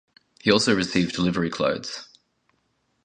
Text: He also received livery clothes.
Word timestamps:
He 0.39 0.51
also 0.51 0.75
received 0.75 1.19
livery 1.19 1.51
clothes. 1.51 2.07